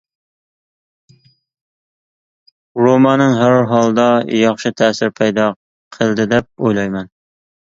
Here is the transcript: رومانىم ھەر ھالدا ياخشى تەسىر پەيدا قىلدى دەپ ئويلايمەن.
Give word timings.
رومانىم 2.85 3.35
ھەر 3.41 3.59
ھالدا 3.73 4.07
ياخشى 4.39 4.73
تەسىر 4.83 5.15
پەيدا 5.21 5.47
قىلدى 5.99 6.27
دەپ 6.35 6.51
ئويلايمەن. 6.67 7.15